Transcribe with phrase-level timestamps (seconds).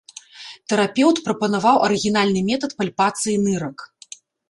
[0.73, 3.91] Тэрапеўт прапанаваў арыгінальны метад пальпацыі нырак.